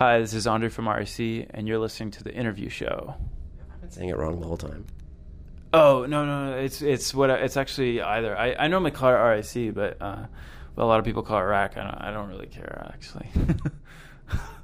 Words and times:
Hi, 0.00 0.18
this 0.18 0.32
is 0.32 0.46
Andre 0.46 0.70
from 0.70 0.88
RIC, 0.88 1.46
and 1.50 1.68
you're 1.68 1.78
listening 1.78 2.10
to 2.12 2.24
the 2.24 2.32
interview 2.32 2.70
show. 2.70 3.16
I've 3.70 3.80
been 3.82 3.90
saying 3.90 4.08
it 4.08 4.16
wrong 4.16 4.40
the 4.40 4.46
whole 4.46 4.56
time. 4.56 4.86
Oh 5.74 6.06
no, 6.08 6.24
no, 6.24 6.46
no! 6.52 6.56
It's 6.56 6.80
it's 6.80 7.12
what 7.12 7.30
I- 7.30 7.36
it's 7.36 7.58
actually 7.58 8.00
either. 8.00 8.34
I, 8.34 8.54
I 8.58 8.68
normally 8.68 8.92
call 8.92 9.10
it 9.10 9.18
RIC, 9.18 9.74
but 9.74 9.98
uh, 10.00 10.24
but 10.74 10.84
a 10.84 10.86
lot 10.86 11.00
of 11.00 11.04
people 11.04 11.22
call 11.22 11.38
it 11.38 11.42
RAC. 11.42 11.76
I 11.76 11.82
don't, 11.82 11.94
I 12.00 12.10
don't 12.12 12.30
really 12.30 12.46
care 12.46 12.90
actually. 12.94 13.28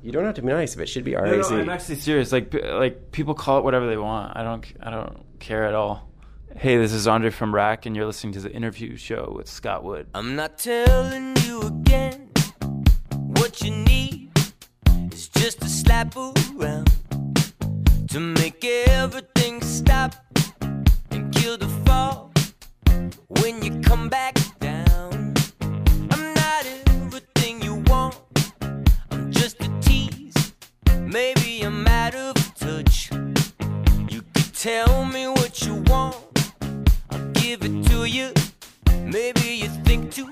You 0.03 0.13
don't 0.13 0.25
have 0.25 0.37
to 0.37 0.43
be 0.43 0.49
nice, 0.49 0.77
but 0.77 0.83
it 0.83 0.87
should 0.87 1.03
be 1.03 1.13
No, 1.13 1.25
no, 1.25 1.43
I'm 1.49 1.69
actually 1.69 1.97
serious. 1.97 2.31
Like 2.31 2.55
like 2.55 3.11
people 3.11 3.35
call 3.35 3.59
it 3.59 3.65
whatever 3.65 3.89
they 3.89 3.97
want. 3.97 4.37
I 4.37 4.43
don't 4.45 4.65
I 4.81 4.91
don't 4.91 5.19
care 5.41 5.65
at 5.65 5.75
all. 5.75 6.09
Hey, 6.57 6.77
this 6.79 6.93
is 6.93 7.09
Andre 7.09 7.31
from 7.31 7.53
RAC, 7.53 7.85
and 7.85 7.95
you're 7.97 8.07
listening 8.07 8.33
to 8.35 8.41
the 8.41 8.53
interview 8.53 8.97
show 8.97 9.35
with 9.37 9.49
Scott 9.49 9.83
Wood. 9.83 10.07
I'm 10.15 10.37
not 10.37 10.59
telling 10.59 11.37
you 11.45 11.61
again 11.63 12.26
around 15.97 16.91
to 18.07 18.21
make 18.21 18.63
everything 18.63 19.63
stop 19.63 20.15
and 21.11 21.35
kill 21.35 21.57
the 21.57 21.69
fall 21.87 22.31
when 23.41 23.63
you 23.63 23.81
come 23.81 24.11
back 24.11 24.35
down. 24.59 25.33
I'm 26.11 26.35
not 26.35 26.67
everything 26.87 27.63
you 27.63 27.77
want, 27.87 28.15
I'm 29.11 29.33
just 29.33 29.57
a 29.63 29.71
tease. 29.81 30.53
Maybe 31.01 31.63
I'm 31.63 31.87
out 31.87 32.15
of 32.15 32.35
touch. 32.55 33.11
You 34.11 34.21
could 34.35 34.53
tell 34.53 35.07
me 35.07 35.29
what 35.29 35.65
you 35.65 35.77
want, 35.87 36.53
I'll 37.11 37.31
give 37.33 37.63
it 37.65 37.87
to 37.87 38.05
you. 38.05 38.35
Maybe 39.03 39.49
you 39.63 39.69
think 39.87 40.13
too 40.13 40.26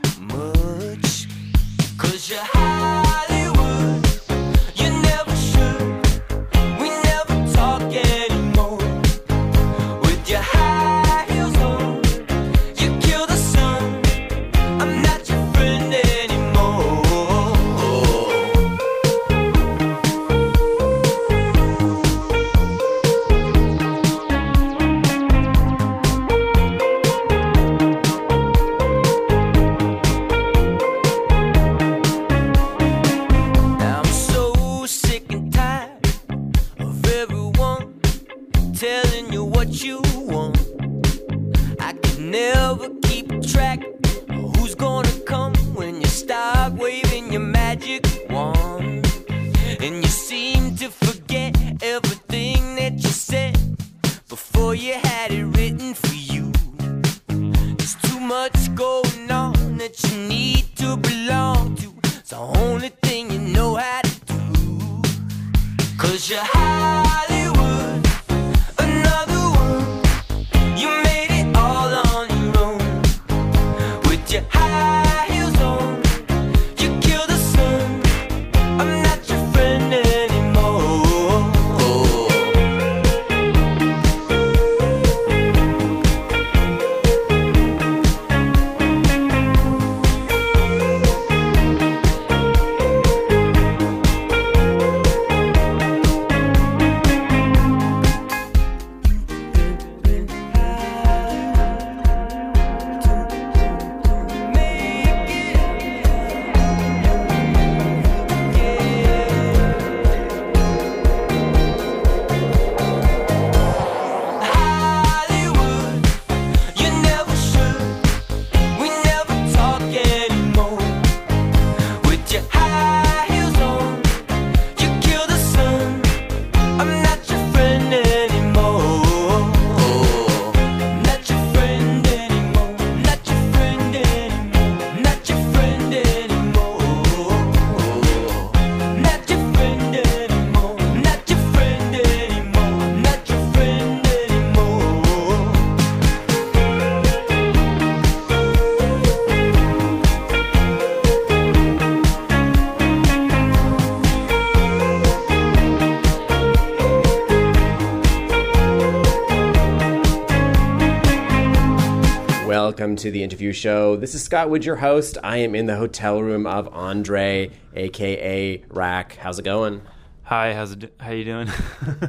Welcome 162.74 162.96
to 162.96 163.12
the 163.12 163.22
interview 163.22 163.52
show. 163.52 163.94
This 163.94 164.16
is 164.16 164.24
Scott 164.24 164.50
Wood, 164.50 164.64
your 164.64 164.74
host. 164.74 165.16
I 165.22 165.36
am 165.36 165.54
in 165.54 165.66
the 165.66 165.76
hotel 165.76 166.20
room 166.20 166.44
of 166.44 166.66
Andre, 166.74 167.52
aka 167.76 168.64
Rack. 168.68 169.14
How's 169.14 169.38
it 169.38 169.44
going? 169.44 169.80
Hi, 170.24 170.52
how's 170.54 170.72
it? 170.72 170.92
How 170.98 171.12
you 171.12 171.24
doing? 171.24 171.48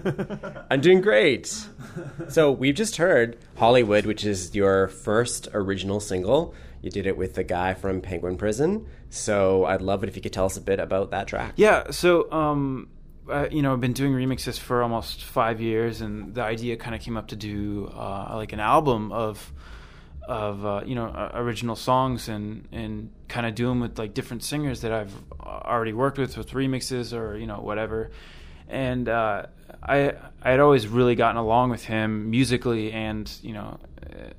I'm 0.72 0.81
doing 0.81 1.02
great. 1.02 1.68
So 2.30 2.52
we've 2.52 2.74
just 2.74 2.96
heard 2.96 3.38
Hollywood, 3.58 4.08
which 4.08 4.26
is 4.26 4.56
your 4.56 4.88
first 4.88 5.48
original 5.53 6.00
single. 6.00 6.56
You 6.82 6.90
did 6.90 7.06
it 7.06 7.16
with 7.16 7.36
the 7.36 7.44
guy 7.44 7.76
from 7.76 8.02
Penguin 8.02 8.36
Prison. 8.36 8.88
So 9.12 9.66
I'd 9.66 9.84
love 9.84 10.02
it 10.02 10.09
if 10.09 10.16
you 10.16 10.22
could 10.24 10.34
tell 10.34 10.46
us 10.46 10.58
a 10.58 10.62
bit 10.62 10.80
about 10.80 11.12
that 11.12 11.28
track. 11.28 11.53
Yeah, 11.58 11.92
so 11.92 12.32
um, 12.32 12.90
uh, 13.30 13.50
you 13.52 13.62
know, 13.62 13.72
I've 13.72 13.82
been 13.82 13.94
doing 13.94 14.14
remixes 14.14 14.58
for 14.58 14.82
almost 14.82 15.26
five 15.26 15.62
years, 15.62 16.02
and 16.02 16.34
the 16.34 16.42
idea 16.42 16.76
kind 16.76 16.96
of 16.96 17.02
came 17.02 17.18
up 17.18 17.28
to 17.28 17.36
do 17.36 17.86
uh, 17.96 18.32
like 18.34 18.52
an 18.52 18.59
album 18.59 19.12
of 19.12 19.53
of 20.28 20.66
uh, 20.66 20.81
you 20.86 20.96
know 20.96 21.06
uh, 21.06 21.31
original 21.36 21.75
songs 21.75 22.30
and 22.30 22.68
and 22.72 23.12
kind 23.28 23.46
of 23.46 23.56
do 23.56 23.68
them 23.68 23.80
with 23.80 23.97
like 23.97 24.13
different 24.13 24.44
singers 24.44 24.81
that 24.81 24.91
I've 24.91 25.13
already 25.40 25.94
worked 25.94 26.18
with 26.18 26.38
with 26.38 26.52
remixes 26.52 27.18
or 27.18 27.38
you 27.38 27.47
know 27.47 27.59
whatever. 27.59 28.12
And 28.68 29.08
uh, 29.08 29.46
I 29.84 30.14
I 30.41 30.52
had 30.52 30.59
always 30.59 30.88
really 30.88 31.16
gotten 31.16 31.38
along 31.38 31.70
with 31.70 31.84
him 31.84 32.29
musically 32.29 32.91
and 32.91 33.32
you 33.41 33.53
know 33.53 33.79
uh, 34.03 34.29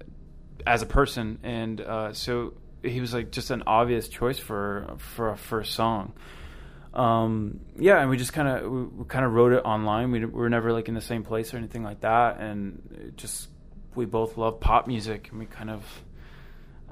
as 0.67 0.83
a 0.83 0.87
person, 0.87 1.39
and 1.43 1.81
uh, 1.81 2.13
so 2.13 2.55
he 2.83 3.01
was 3.01 3.15
like 3.15 3.31
just 3.31 3.51
an 3.51 3.63
obvious 3.67 4.09
choice 4.09 4.39
for 4.39 4.97
for 4.99 5.31
a 5.31 5.37
first 5.37 5.75
song 5.75 6.13
um, 6.97 7.61
yeah, 7.79 8.01
and 8.01 8.09
we 8.09 8.17
just 8.17 8.33
kind 8.33 8.49
of 8.49 8.71
we, 8.71 8.83
we 8.85 9.05
kind 9.05 9.25
of 9.25 9.33
wrote 9.35 9.53
it 9.53 9.63
online. 9.67 10.11
We, 10.13 10.25
we 10.25 10.27
were 10.27 10.49
never 10.49 10.73
like 10.73 10.89
in 10.89 10.95
the 10.95 11.03
same 11.03 11.25
place 11.25 11.53
or 11.53 11.59
anything 11.59 11.85
like 11.85 12.01
that, 12.01 12.41
and 12.41 13.13
just 13.17 13.49
we 13.97 14.05
both 14.05 14.37
love 14.37 14.61
pop 14.61 14.87
music, 14.87 15.29
and 15.31 15.39
we 15.39 15.47
kind 15.47 15.71
of 15.71 15.85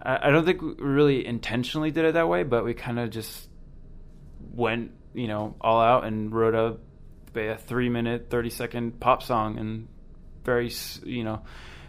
I, 0.02 0.28
I 0.28 0.30
don't 0.30 0.44
think 0.44 0.62
we 0.62 0.74
really 0.78 1.26
intentionally 1.26 1.90
did 1.90 2.04
it 2.04 2.14
that 2.14 2.28
way, 2.28 2.42
but 2.42 2.64
we 2.64 2.74
kind 2.74 2.98
of 2.98 3.10
just 3.10 3.48
went 4.52 4.92
you 5.14 5.28
know 5.28 5.56
all 5.60 5.80
out 5.80 6.04
and 6.04 6.32
wrote 6.34 6.54
a 6.54 6.76
a 7.38 7.56
three 7.56 7.88
minute, 7.88 8.28
thirty 8.30 8.50
second 8.50 9.00
pop 9.00 9.22
song, 9.22 9.58
and 9.58 9.88
very 10.44 10.70
you 11.04 11.24
know 11.24 11.42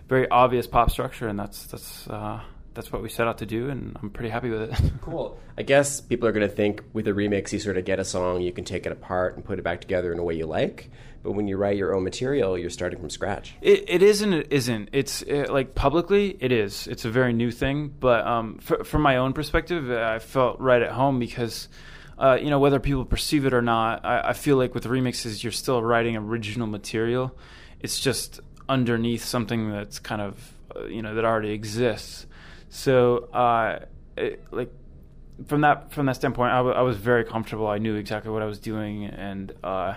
very 0.07 0.29
obvious 0.29 0.67
pop 0.67 0.91
structure, 0.91 1.27
and 1.27 1.39
that's 1.39 1.67
that's 1.67 2.07
uh, 2.07 2.41
that's 2.73 2.91
what 2.91 3.01
we 3.01 3.09
set 3.09 3.27
out 3.27 3.39
to 3.39 3.45
do, 3.45 3.69
and 3.69 3.97
I'm 4.01 4.09
pretty 4.09 4.29
happy 4.29 4.49
with 4.49 4.61
it. 4.61 4.91
Cool. 5.01 5.39
I 5.55 5.61
guess 5.61 6.01
people 6.01 6.27
are 6.27 6.31
going 6.31 6.47
to 6.47 6.53
think 6.53 6.81
with 6.91 7.07
a 7.07 7.11
remix, 7.11 7.53
you 7.53 7.59
sort 7.59 7.77
of 7.77 7.85
get 7.85 7.99
a 7.99 8.03
song, 8.03 8.41
you 8.41 8.51
can 8.51 8.65
take 8.65 8.87
it 8.87 8.91
apart 8.91 9.35
and 9.35 9.45
put 9.45 9.59
it 9.59 9.61
back 9.61 9.81
together 9.81 10.11
in 10.11 10.17
a 10.17 10.23
way 10.23 10.33
you 10.33 10.47
like. 10.47 10.89
But 11.25 11.31
when 11.31 11.47
you 11.47 11.57
write 11.57 11.75
your 11.75 11.95
own 11.95 12.03
material, 12.03 12.55
you're 12.55 12.69
starting 12.69 12.99
from 12.99 13.09
scratch. 13.09 13.55
It, 13.59 13.85
it 13.87 14.03
is 14.03 14.21
and 14.21 14.31
it 14.31 14.47
isn't. 14.51 14.89
It's 14.93 15.23
uh 15.23 15.47
like 15.49 15.73
publicly, 15.73 16.37
it 16.39 16.51
is. 16.51 16.85
It's 16.85 17.03
a 17.03 17.09
very 17.09 17.33
new 17.33 17.49
thing. 17.49 17.91
But 17.99 18.27
um, 18.27 18.59
f- 18.61 18.85
from 18.85 19.01
my 19.01 19.17
own 19.17 19.33
perspective, 19.33 19.89
I 19.89 20.19
felt 20.19 20.59
right 20.59 20.83
at 20.83 20.91
home 20.91 21.17
because, 21.17 21.67
uh, 22.19 22.37
you 22.39 22.51
know, 22.51 22.59
whether 22.59 22.79
people 22.79 23.05
perceive 23.05 23.47
it 23.47 23.55
or 23.55 23.63
not, 23.63 24.05
I, 24.05 24.29
I 24.29 24.33
feel 24.33 24.55
like 24.55 24.75
with 24.75 24.85
remixes, 24.85 25.41
you're 25.41 25.51
still 25.51 25.81
writing 25.81 26.15
original 26.15 26.67
material. 26.67 27.35
It's 27.79 27.99
just 27.99 28.39
underneath 28.69 29.23
something 29.25 29.71
that's 29.71 29.97
kind 29.97 30.21
of, 30.21 30.53
uh, 30.75 30.85
you 30.85 31.01
know, 31.01 31.15
that 31.15 31.25
already 31.25 31.53
exists. 31.53 32.27
So, 32.69 33.29
uh, 33.33 33.79
it, 34.15 34.43
like 34.51 34.71
from 35.47 35.61
that 35.61 35.91
from 35.91 36.05
that 36.05 36.17
standpoint, 36.17 36.51
I, 36.51 36.57
w- 36.57 36.75
I 36.75 36.81
was 36.81 36.97
very 36.97 37.25
comfortable. 37.25 37.67
I 37.67 37.79
knew 37.79 37.95
exactly 37.95 38.29
what 38.29 38.43
I 38.43 38.45
was 38.45 38.59
doing, 38.59 39.05
and 39.05 39.51
uh, 39.63 39.95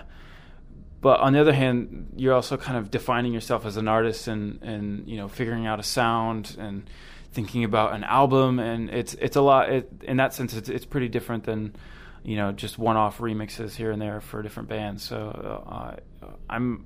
but 1.01 1.19
on 1.19 1.33
the 1.33 1.39
other 1.39 1.53
hand, 1.53 2.13
you're 2.17 2.33
also 2.33 2.57
kind 2.57 2.77
of 2.77 2.91
defining 2.91 3.33
yourself 3.33 3.65
as 3.65 3.77
an 3.77 3.87
artist 3.87 4.27
and 4.27 4.61
and 4.61 5.07
you 5.07 5.17
know 5.17 5.27
figuring 5.27 5.65
out 5.65 5.79
a 5.79 5.83
sound 5.83 6.55
and 6.59 6.89
thinking 7.31 7.63
about 7.63 7.93
an 7.93 8.03
album, 8.03 8.59
and 8.59 8.89
it's 8.89 9.13
it's 9.15 9.35
a 9.35 9.41
lot. 9.41 9.69
It, 9.69 9.91
in 10.03 10.17
that 10.17 10.33
sense, 10.33 10.53
it's 10.55 10.69
it's 10.69 10.85
pretty 10.85 11.07
different 11.07 11.45
than 11.45 11.75
you 12.23 12.35
know 12.35 12.51
just 12.51 12.77
one-off 12.77 13.19
remixes 13.19 13.75
here 13.75 13.91
and 13.91 14.01
there 14.01 14.19
for 14.21 14.41
different 14.41 14.69
bands. 14.69 15.03
So 15.03 15.99
uh, 16.21 16.27
I'm 16.49 16.85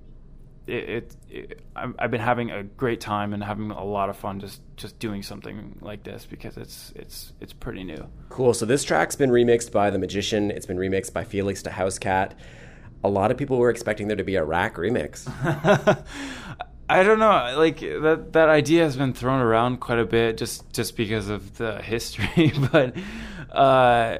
it, 0.67 0.89
it, 0.89 1.15
it 1.29 1.61
I've 1.75 2.11
been 2.11 2.21
having 2.21 2.51
a 2.51 2.63
great 2.63 3.01
time 3.01 3.33
and 3.33 3.43
having 3.43 3.71
a 3.71 3.83
lot 3.83 4.09
of 4.09 4.15
fun 4.17 4.39
just 4.39 4.61
just 4.77 4.97
doing 4.99 5.23
something 5.23 5.77
like 5.81 6.03
this 6.03 6.25
because 6.25 6.57
it's 6.57 6.93
it's 6.95 7.33
it's 7.41 7.53
pretty 7.53 7.83
new. 7.83 8.07
Cool. 8.29 8.53
So 8.53 8.65
this 8.65 8.83
track's 8.83 9.15
been 9.15 9.29
remixed 9.29 9.71
by 9.71 9.89
The 9.89 9.99
Magician. 9.99 10.51
It's 10.51 10.65
been 10.65 10.77
remixed 10.77 11.13
by 11.13 11.23
Felix 11.23 11.61
the 11.61 11.71
Housecat. 11.71 12.33
A 13.03 13.09
lot 13.09 13.31
of 13.31 13.37
people 13.37 13.57
were 13.57 13.69
expecting 13.69 14.07
there 14.07 14.17
to 14.17 14.23
be 14.23 14.35
a 14.35 14.43
rack 14.43 14.75
remix. 14.75 15.27
I 16.89 17.03
don't 17.03 17.19
know. 17.19 17.55
Like 17.57 17.79
that 17.79 18.33
that 18.33 18.49
idea 18.49 18.83
has 18.83 18.97
been 18.97 19.13
thrown 19.13 19.41
around 19.41 19.79
quite 19.79 19.99
a 19.99 20.05
bit 20.05 20.37
just 20.37 20.71
just 20.73 20.97
because 20.97 21.29
of 21.29 21.57
the 21.57 21.81
history, 21.81 22.53
but 22.71 22.95
uh, 23.51 24.17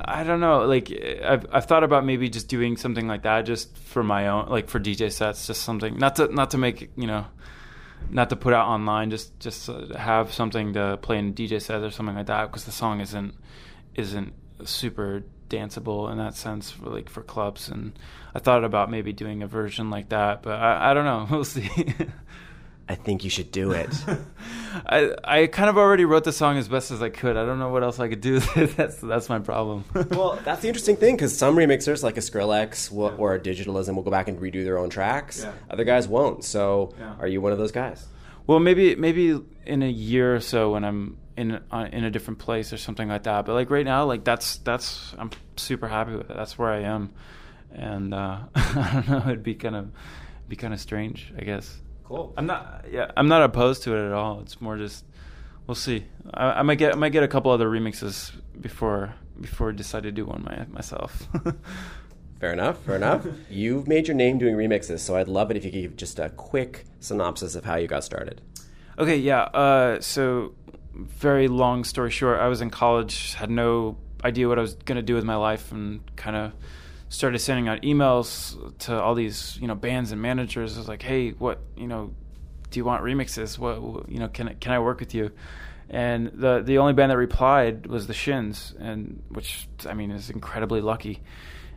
I 0.00 0.24
don't 0.24 0.40
know. 0.40 0.64
Like 0.64 0.90
I've 1.24 1.46
I've 1.52 1.66
thought 1.66 1.84
about 1.84 2.04
maybe 2.04 2.28
just 2.28 2.48
doing 2.48 2.76
something 2.76 3.08
like 3.08 3.22
that 3.22 3.42
just 3.42 3.76
for 3.76 4.02
my 4.02 4.28
own, 4.28 4.48
like 4.48 4.68
for 4.68 4.78
DJ 4.78 5.10
sets, 5.10 5.46
just 5.46 5.62
something 5.62 5.98
not 5.98 6.16
to 6.16 6.28
not 6.28 6.50
to 6.52 6.58
make 6.58 6.90
you 6.96 7.06
know, 7.06 7.26
not 8.10 8.30
to 8.30 8.36
put 8.36 8.54
out 8.54 8.68
online, 8.68 9.10
just 9.10 9.38
just 9.40 9.66
have 9.96 10.32
something 10.32 10.72
to 10.74 10.98
play 11.02 11.18
in 11.18 11.34
DJ 11.34 11.60
sets 11.60 11.82
or 11.84 11.90
something 11.90 12.14
like 12.16 12.26
that 12.26 12.46
because 12.46 12.64
the 12.64 12.72
song 12.72 13.00
isn't 13.00 13.34
isn't 13.96 14.32
super 14.64 15.24
danceable 15.56 16.10
in 16.10 16.18
that 16.18 16.34
sense 16.34 16.70
for 16.70 16.90
like 16.90 17.08
for 17.08 17.22
clubs 17.22 17.68
and 17.68 17.92
I 18.34 18.38
thought 18.40 18.64
about 18.64 18.90
maybe 18.90 19.12
doing 19.12 19.42
a 19.42 19.46
version 19.46 19.90
like 19.90 20.08
that 20.08 20.42
but 20.42 20.58
I, 20.58 20.90
I 20.90 20.94
don't 20.94 21.04
know 21.04 21.26
we'll 21.36 21.44
see 21.44 21.68
I 22.86 22.96
think 22.96 23.24
you 23.24 23.30
should 23.30 23.50
do 23.50 23.70
it. 23.72 23.88
I 24.86 25.14
I 25.24 25.46
kind 25.46 25.70
of 25.70 25.78
already 25.78 26.04
wrote 26.04 26.24
the 26.24 26.32
song 26.32 26.58
as 26.58 26.68
best 26.68 26.90
as 26.90 27.00
I 27.00 27.08
could 27.08 27.34
I 27.36 27.46
don't 27.46 27.58
know 27.58 27.70
what 27.70 27.82
else 27.82 27.98
I 27.98 28.08
could 28.08 28.20
do 28.20 28.40
that's 28.76 28.96
that's 28.96 29.28
my 29.30 29.38
problem 29.38 29.84
well, 30.10 30.38
that's 30.44 30.60
the 30.60 30.68
interesting 30.68 30.96
thing 30.96 31.16
because 31.16 31.36
some 31.36 31.56
remixers, 31.56 32.02
like 32.02 32.16
a 32.18 32.20
Skrillex 32.20 32.90
will, 32.90 33.14
or 33.16 33.34
a 33.34 33.40
Digitalism, 33.40 33.94
will 33.94 34.02
go 34.02 34.10
back 34.10 34.28
and 34.28 34.38
redo 34.38 34.64
their 34.64 34.76
own 34.78 34.90
tracks. 34.90 35.42
Yeah. 35.44 35.52
Other 35.70 35.84
guys 35.84 36.06
won't. 36.08 36.44
So, 36.44 36.92
Yeah. 36.98 37.14
are 37.20 37.26
you 37.28 37.40
one 37.40 37.52
of 37.52 37.58
those 37.58 37.72
guys? 37.72 38.04
Well, 38.46 38.60
maybe 38.60 38.94
maybe 38.96 39.40
in 39.64 39.82
a 39.82 39.88
year 39.88 40.34
or 40.36 40.40
so 40.40 40.72
when 40.72 40.84
I'm 40.84 41.16
in 41.36 41.60
uh, 41.70 41.88
in 41.92 42.04
a 42.04 42.10
different 42.10 42.38
place 42.38 42.72
or 42.72 42.76
something 42.76 43.08
like 43.08 43.24
that. 43.24 43.44
But 43.44 43.54
like 43.54 43.70
right 43.70 43.84
now, 43.84 44.04
like 44.04 44.24
that's 44.24 44.58
that's 44.58 45.14
I'm 45.18 45.30
super 45.56 45.88
happy 45.88 46.14
with 46.14 46.30
it. 46.30 46.36
That's 46.36 46.58
where 46.58 46.70
I 46.70 46.80
am, 46.82 47.12
and 47.72 48.14
uh, 48.14 48.38
I 48.54 48.90
don't 49.06 49.08
know. 49.08 49.30
It'd 49.30 49.42
be 49.42 49.54
kind 49.54 49.76
of 49.76 49.90
be 50.48 50.56
kind 50.56 50.74
of 50.74 50.80
strange, 50.80 51.32
I 51.36 51.42
guess. 51.42 51.80
Cool. 52.04 52.34
I'm 52.36 52.46
not 52.46 52.84
yeah 52.90 53.10
I'm 53.16 53.28
not 53.28 53.42
opposed 53.42 53.82
to 53.84 53.96
it 53.96 54.06
at 54.06 54.12
all. 54.12 54.40
It's 54.40 54.60
more 54.60 54.76
just 54.76 55.04
we'll 55.66 55.74
see. 55.74 56.04
I, 56.32 56.46
I 56.46 56.62
might 56.62 56.78
get 56.78 56.92
I 56.92 56.96
might 56.96 57.12
get 57.12 57.22
a 57.22 57.28
couple 57.28 57.50
other 57.50 57.68
remixes 57.68 58.32
before 58.60 59.14
before 59.40 59.70
I 59.70 59.72
decide 59.72 60.04
to 60.04 60.12
do 60.12 60.26
one 60.26 60.44
my, 60.44 60.66
myself. 60.70 61.26
Fair 62.40 62.52
enough. 62.52 62.78
Fair 62.80 62.96
enough. 62.96 63.26
You've 63.48 63.88
made 63.88 64.06
your 64.06 64.16
name 64.16 64.38
doing 64.38 64.54
remixes, 64.54 65.00
so 65.00 65.16
I'd 65.16 65.28
love 65.28 65.50
it 65.50 65.56
if 65.56 65.64
you 65.64 65.70
could 65.70 65.80
give 65.80 65.96
just 65.96 66.18
a 66.18 66.28
quick 66.30 66.84
synopsis 67.00 67.54
of 67.54 67.64
how 67.64 67.76
you 67.76 67.86
got 67.86 68.04
started. 68.04 68.42
Okay, 68.98 69.16
yeah. 69.16 69.44
Uh, 69.44 70.00
so, 70.00 70.52
very 70.94 71.48
long 71.48 71.84
story 71.84 72.10
short, 72.10 72.40
I 72.40 72.48
was 72.48 72.60
in 72.60 72.70
college, 72.70 73.34
had 73.34 73.50
no 73.50 73.96
idea 74.22 74.48
what 74.48 74.58
I 74.58 74.62
was 74.62 74.74
going 74.74 74.96
to 74.96 75.02
do 75.02 75.14
with 75.14 75.24
my 75.24 75.36
life, 75.36 75.72
and 75.72 76.00
kind 76.16 76.36
of 76.36 76.52
started 77.08 77.38
sending 77.38 77.68
out 77.68 77.82
emails 77.82 78.56
to 78.80 79.00
all 79.00 79.14
these, 79.14 79.58
you 79.60 79.68
know, 79.68 79.74
bands 79.74 80.12
and 80.12 80.20
managers. 80.20 80.76
I 80.76 80.80
was 80.80 80.88
like, 80.88 81.02
"Hey, 81.02 81.30
what, 81.30 81.60
you 81.76 81.86
know, 81.86 82.12
do 82.70 82.80
you 82.80 82.84
want 82.84 83.02
remixes? 83.02 83.58
What, 83.58 84.08
you 84.08 84.18
know, 84.18 84.28
can 84.28 84.54
can 84.60 84.72
I 84.72 84.78
work 84.78 85.00
with 85.00 85.14
you?" 85.14 85.30
And 85.90 86.28
the 86.34 86.62
the 86.64 86.78
only 86.78 86.92
band 86.92 87.10
that 87.10 87.18
replied 87.18 87.86
was 87.86 88.06
the 88.06 88.14
Shins, 88.14 88.74
and 88.78 89.22
which 89.28 89.68
I 89.86 89.94
mean 89.94 90.10
is 90.10 90.30
incredibly 90.30 90.80
lucky. 90.80 91.20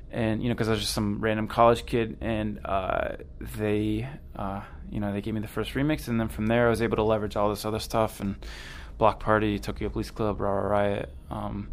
And 0.10 0.42
you 0.42 0.48
know, 0.48 0.56
because 0.56 0.70
I 0.70 0.72
was 0.72 0.80
just 0.80 0.94
some 0.94 1.20
random 1.20 1.48
college 1.48 1.86
kid, 1.86 2.18
and 2.22 2.62
uh, 2.63 3.18
they, 3.42 4.08
uh, 4.36 4.62
you 4.90 5.02
know, 5.02 5.12
they 5.12 5.20
gave 5.20 5.34
me 5.34 5.42
the 5.42 5.50
first 5.50 5.74
remix, 5.74 6.08
and 6.08 6.20
then 6.20 6.30
from 6.30 6.48
there 6.48 6.68
I 6.68 6.70
was 6.70 6.81
able 6.81 6.96
to 6.96 7.04
leverage 7.04 7.36
all 7.36 7.50
this 7.50 7.66
other 7.66 7.80
stuff 7.80 8.22
and 8.22 8.38
Bloc 8.98 9.20
Party, 9.20 9.60
Tokyo 9.60 9.90
Police 9.90 10.12
Club, 10.12 10.40
Raw 10.42 10.52
Riot, 10.52 11.14
um, 11.30 11.70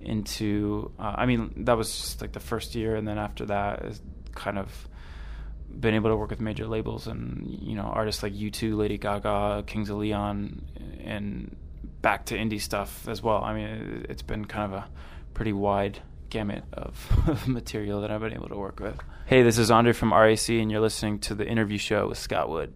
into. 0.00 0.90
Uh, 0.98 1.14
I 1.16 1.26
mean, 1.26 1.64
that 1.64 1.76
was 1.76 1.90
just 1.90 2.20
like 2.20 2.32
the 2.32 2.40
first 2.40 2.74
year, 2.74 2.96
and 2.96 3.06
then 3.06 3.18
after 3.18 3.46
that, 3.46 3.84
is 3.84 4.00
kind 4.34 4.58
of 4.58 4.88
been 5.70 5.94
able 5.94 6.10
to 6.10 6.16
work 6.16 6.30
with 6.30 6.40
major 6.40 6.66
labels 6.68 7.06
and 7.08 7.44
you 7.62 7.74
know 7.74 7.82
artists 7.82 8.22
like 8.22 8.32
U2, 8.32 8.76
Lady 8.76 8.98
Gaga, 8.98 9.64
Kings 9.66 9.90
of 9.90 9.96
Leon, 9.98 10.62
and 11.02 11.56
back 12.02 12.26
to 12.26 12.36
indie 12.36 12.60
stuff 12.60 13.08
as 13.08 13.22
well. 13.22 13.42
I 13.42 13.54
mean, 13.54 13.66
it- 13.66 14.06
it's 14.10 14.22
been 14.22 14.44
kind 14.44 14.72
of 14.72 14.78
a 14.80 14.86
pretty 15.32 15.52
wide 15.52 16.00
gamut 16.30 16.64
of 16.72 17.46
material 17.48 18.00
that 18.02 18.10
I've 18.10 18.20
been 18.20 18.34
able 18.34 18.48
to 18.48 18.56
work 18.56 18.80
with. 18.80 18.98
Hey, 19.26 19.42
this 19.42 19.56
is 19.58 19.70
Andre 19.70 19.92
from 19.92 20.12
RAC, 20.12 20.48
and 20.50 20.70
you're 20.70 20.80
listening 20.80 21.18
to 21.20 21.34
the 21.34 21.46
interview 21.46 21.78
show 21.78 22.08
with 22.08 22.18
Scott 22.18 22.48
Wood. 22.50 22.74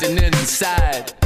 Continents 0.00 0.40
inside. 0.40 1.19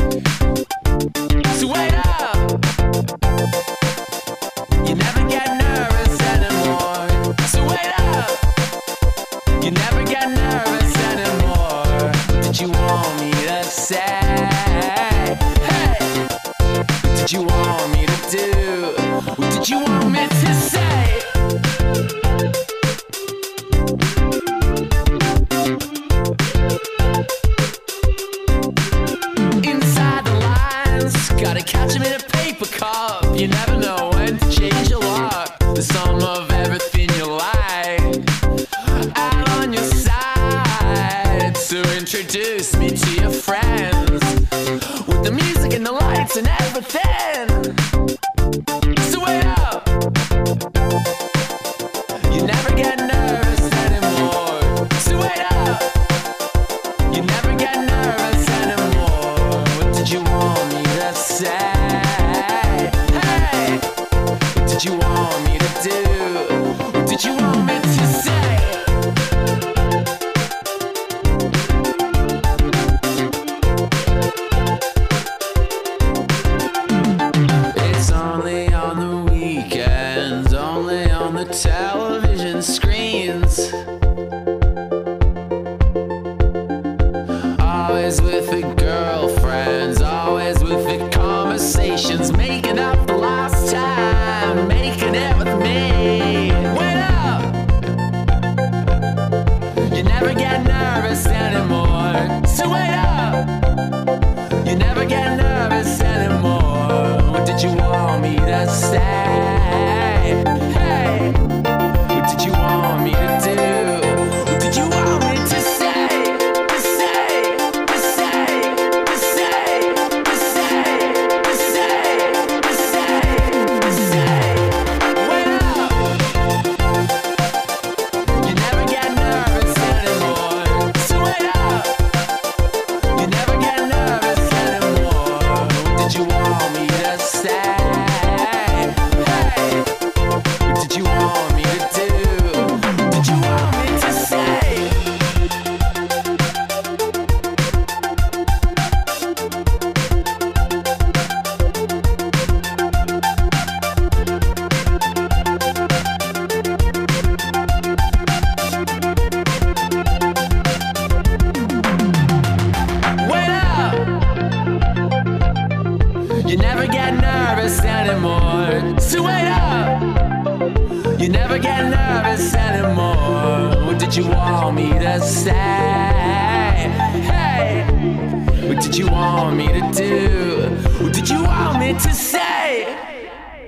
Get 100.35 100.67
nervous 100.67 101.27
anymore, 101.27 102.47
so 102.47 102.71
wait 102.71 102.91
up! 102.91 103.64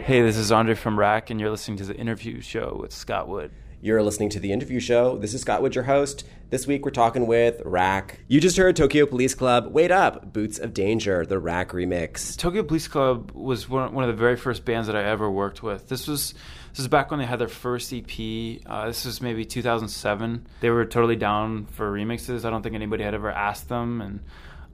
Hey, 0.07 0.23
this 0.23 0.37
is 0.37 0.53
Andre 0.53 0.77
from 0.77 0.97
Rack, 0.97 1.31
and 1.31 1.41
you're 1.41 1.51
listening 1.51 1.79
to 1.79 1.85
the 1.85 1.97
interview 1.97 2.41
show 2.41 2.79
with 2.81 2.93
Scott 2.93 3.27
Wood. 3.27 3.51
You're 3.81 4.05
listening 4.05 4.29
to 4.31 4.39
the 4.39 4.53
interview 4.53 4.79
show. 4.79 5.19
This 5.19 5.35
is 5.35 5.41
Scott 5.41 5.63
Wood, 5.63 5.75
your 5.75 5.83
host. 5.83 6.25
This 6.49 6.65
week 6.65 6.85
we're 6.85 6.93
talking 6.93 7.27
with 7.27 7.61
Rack. 7.65 8.21
You 8.29 8.41
just 8.41 8.57
heard 8.57 8.77
Tokyo 8.77 9.05
Police 9.07 9.35
Club. 9.35 9.73
Wait 9.73 9.91
up, 9.91 10.33
Boots 10.33 10.61
of 10.61 10.73
Danger, 10.73 11.27
the 11.27 11.41
Rack 11.41 11.71
remix. 11.71 12.37
Tokyo 12.37 12.63
Police 12.63 12.87
Club 12.87 13.33
was 13.33 13.69
one, 13.69 13.93
one 13.95 14.05
of 14.05 14.09
the 14.09 14.17
very 14.17 14.37
first 14.37 14.65
bands 14.65 14.87
that 14.87 14.95
I 14.95 15.03
ever 15.03 15.29
worked 15.29 15.65
with. 15.65 15.89
This 15.89 16.07
was 16.07 16.35
this 16.71 16.79
was 16.79 16.87
back 16.87 17.11
when 17.11 17.19
they 17.19 17.27
had 17.27 17.41
their 17.41 17.49
first 17.49 17.93
EP. 17.93 18.61
Uh, 18.65 18.87
this 18.87 19.07
was 19.07 19.21
maybe 19.21 19.45
2007. 19.45 20.47
They 20.61 20.71
were 20.71 20.85
totally 20.85 21.17
down 21.17 21.67
for 21.67 21.91
remixes. 21.91 22.45
I 22.45 22.51
don't 22.51 22.63
think 22.63 22.77
anybody 22.77 23.03
had 23.03 23.15
ever 23.15 23.33
asked 23.33 23.69
them, 23.69 24.01
and 24.01 24.21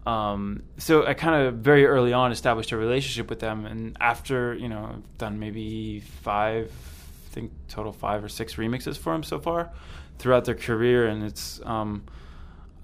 um, 0.07 0.63
so 0.79 1.07
I 1.07 1.15
kind 1.15 1.47
of 1.47 1.55
very 1.57 1.87
early 1.87 2.13
on 2.13 2.33
established 2.33 2.73
a 2.73 2.77
relationship 2.77 3.31
with 3.31 3.41
them. 3.41 3.67
And 3.67 3.97
after 4.01 4.55
you 4.55 4.69
know, 4.69 4.91
I've 4.95 5.19
done 5.19 5.39
maybe 5.39 6.01
five, 6.01 6.71
I 6.71 7.35
think 7.35 7.53
total 7.69 7.93
five 7.93 8.25
or 8.25 8.29
six 8.29 8.55
remixes 8.57 8.99
for 8.99 9.13
them 9.13 9.23
so 9.23 9.39
far 9.39 9.71
throughout 10.19 10.45
their 10.45 10.55
career, 10.55 11.07
and 11.07 11.25
it's. 11.25 11.61
Um, 11.65 12.05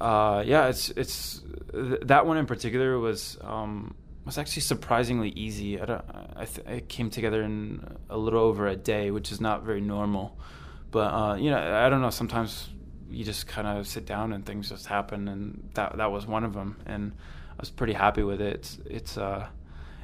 uh, 0.00 0.44
yeah, 0.46 0.68
it's 0.68 0.90
it's 0.90 1.42
th- 1.72 2.02
that 2.02 2.25
one 2.25 2.37
in 2.37 2.46
particular 2.46 2.98
was 2.98 3.37
um, 3.40 3.94
was 4.25 4.38
actually 4.38 4.62
surprisingly 4.62 5.30
easy. 5.30 5.80
I, 5.80 5.84
don't, 5.87 6.04
I 6.37 6.44
th- 6.44 6.66
it 6.68 6.88
came 6.88 7.10
together 7.10 7.42
in 7.42 7.96
a 8.08 8.16
little 8.16 8.40
over 8.40 8.68
a 8.68 8.76
day, 8.76 9.10
which 9.10 9.32
is 9.32 9.40
not 9.40 9.64
very 9.64 9.80
normal. 9.80 10.38
But 10.90 11.12
uh, 11.12 11.34
you 11.34 11.50
know, 11.50 11.58
I 11.58 11.88
don't 11.88 12.00
know. 12.00 12.10
Sometimes 12.10 12.68
you 13.09 13.25
just 13.25 13.47
kind 13.47 13.67
of 13.67 13.87
sit 13.87 14.07
down 14.07 14.33
and 14.33 14.45
things 14.45 14.69
just 14.69 14.87
happen, 14.87 15.29
and 15.29 15.71
that 15.75 15.97
that 15.97 16.11
was 16.11 16.27
one 16.27 16.45
of 16.45 16.53
them. 16.55 16.77
And 16.87 17.12
I 17.53 17.61
was 17.61 17.71
pretty 17.71 17.95
happy 17.95 18.23
with 18.23 18.41
it. 18.41 18.55
It's 18.55 18.79
it's 18.87 19.19
uh, 19.19 19.47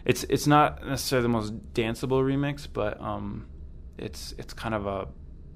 it's 0.04 0.24
it's 0.24 0.46
not 0.46 0.86
necessarily 0.86 1.24
the 1.24 1.28
most 1.28 1.72
danceable 1.72 2.22
remix, 2.22 2.66
but 2.70 3.00
um, 3.00 3.46
it's 3.98 4.34
it's 4.38 4.54
kind 4.54 4.74
of 4.74 4.86
a 4.86 5.08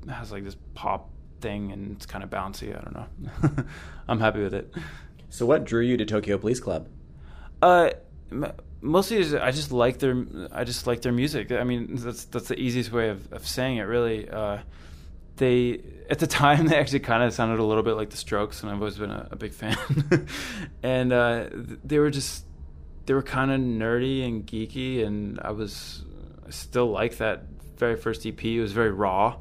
it 0.07 0.11
has 0.11 0.33
like 0.33 0.45
this 0.45 0.57
pop 0.75 1.11
thing 1.41 1.73
and 1.73 1.97
it's 1.97 2.07
kind 2.07 2.25
of 2.25 2.31
bouncy. 2.31 2.77
I 2.77 2.81
don't 2.81 2.95
know. 2.95 3.65
I'm 4.09 4.21
happy 4.21 4.43
with 4.43 4.55
it. 4.55 4.73
So, 5.31 5.47
what 5.47 5.65
drew 5.65 5.83
you 5.83 5.97
to 5.97 6.05
Tokyo 6.05 6.39
Police 6.39 6.61
Club? 6.61 6.89
Uh, 7.61 7.91
m- 8.31 8.53
mostly 8.81 9.19
is 9.19 9.35
I 9.35 9.51
just 9.51 9.73
like 9.73 9.99
their 9.99 10.25
I 10.53 10.65
just 10.65 10.87
like 10.87 11.03
their 11.03 11.13
music. 11.13 11.53
I 11.53 11.65
mean, 11.65 11.97
that's 11.97 12.25
that's 12.25 12.49
the 12.49 12.59
easiest 12.59 12.93
way 12.93 13.11
of, 13.11 13.33
of 13.33 13.47
saying 13.47 13.79
it. 13.79 13.83
Really, 13.83 14.29
uh, 14.29 14.59
they 15.39 15.81
at 16.11 16.19
the 16.19 16.27
time 16.27 16.67
they 16.69 16.77
actually 16.77 17.01
kind 17.01 17.23
of 17.23 17.33
sounded 17.33 17.59
a 17.59 17.65
little 17.65 17.83
bit 17.83 17.95
like 17.95 18.11
the 18.11 18.17
Strokes, 18.17 18.63
and 18.63 18.71
I've 18.71 18.79
always 18.79 18.97
been 18.97 19.11
a, 19.11 19.29
a 19.31 19.37
big 19.37 19.53
fan. 19.53 19.77
and 20.83 21.13
uh, 21.13 21.49
they 21.85 21.99
were 21.99 22.11
just 22.11 22.45
they 23.07 23.15
were 23.15 23.23
kind 23.23 23.51
of 23.51 23.61
nerdy 23.61 24.27
and 24.27 24.47
geeky, 24.47 25.05
and 25.05 25.41
I 25.41 25.53
was 25.53 26.05
I 26.47 26.51
still 26.51 26.91
like 26.91 27.19
that 27.19 27.45
very 27.77 27.97
first 27.97 28.27
EP. 28.27 28.45
It 28.45 28.61
was 28.61 28.73
very 28.73 28.91
raw. 28.91 29.37